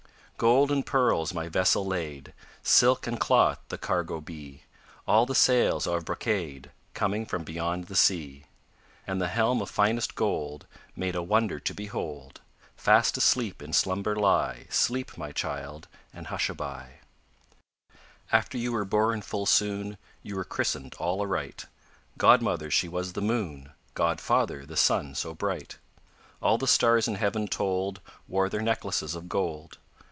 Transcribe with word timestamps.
Gold 0.37 0.71
and 0.71 0.83
pearls 0.83 1.35
my 1.35 1.47
vessel 1.49 1.85
lade, 1.85 2.33
Silk 2.63 3.05
and 3.05 3.19
cloth 3.19 3.59
the 3.69 3.77
cargo 3.77 4.19
be, 4.19 4.63
All 5.07 5.27
the 5.27 5.35
sails 5.35 5.85
are 5.85 5.97
of 5.97 6.05
brocade 6.05 6.71
Coming 6.95 7.27
from 7.27 7.43
beyond 7.43 7.83
the 7.85 7.95
sea; 7.95 8.45
And 9.05 9.21
the 9.21 9.27
helm 9.27 9.61
of 9.61 9.69
finest 9.69 10.15
gold, 10.15 10.65
Made 10.95 11.13
a 11.15 11.21
wonder 11.21 11.59
to 11.59 11.75
behold. 11.75 12.41
Fast 12.75 13.15
awhile 13.17 13.53
in 13.59 13.71
slumber 13.71 14.15
lie; 14.15 14.65
Sleep, 14.71 15.15
my 15.15 15.31
child, 15.31 15.87
and 16.11 16.25
hushaby. 16.25 16.85
After 18.31 18.57
you 18.57 18.71
were 18.71 18.83
born 18.83 19.21
full 19.21 19.45
soon, 19.45 19.99
You 20.23 20.35
were 20.37 20.43
christened 20.43 20.95
all 20.95 21.21
aright; 21.21 21.67
Godmother 22.17 22.71
she 22.71 22.87
was 22.87 23.13
the 23.13 23.21
moon, 23.21 23.73
Godfather 23.93 24.65
the 24.65 24.75
sun 24.75 25.13
so 25.13 25.35
bright. 25.35 25.77
All 26.41 26.57
the 26.57 26.65
stars 26.65 27.07
in 27.07 27.13
heaven 27.13 27.47
told 27.47 28.01
Wore 28.27 28.49
their 28.49 28.63
necklaces 28.63 29.13
of 29.13 29.29
gold. 29.29 29.77